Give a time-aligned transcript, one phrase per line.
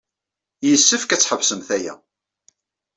[0.67, 1.93] Yessefk ad tḥebsemt aya.